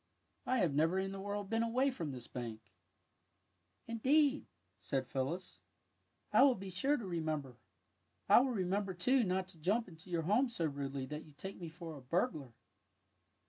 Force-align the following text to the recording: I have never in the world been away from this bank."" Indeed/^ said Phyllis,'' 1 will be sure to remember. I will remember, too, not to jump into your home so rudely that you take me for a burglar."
I 0.47 0.57
have 0.57 0.73
never 0.73 0.97
in 0.97 1.11
the 1.11 1.19
world 1.21 1.47
been 1.47 1.61
away 1.61 1.91
from 1.91 2.09
this 2.11 2.25
bank."" 2.25 2.59
Indeed/^ 3.87 4.45
said 4.79 5.05
Phyllis,'' 5.07 5.61
1 6.31 6.41
will 6.43 6.55
be 6.55 6.71
sure 6.71 6.97
to 6.97 7.05
remember. 7.05 7.57
I 8.27 8.39
will 8.39 8.49
remember, 8.49 8.95
too, 8.95 9.23
not 9.23 9.47
to 9.49 9.59
jump 9.59 9.87
into 9.87 10.09
your 10.09 10.23
home 10.23 10.49
so 10.49 10.65
rudely 10.65 11.05
that 11.05 11.25
you 11.25 11.33
take 11.37 11.61
me 11.61 11.69
for 11.69 11.95
a 11.95 12.01
burglar." 12.01 12.55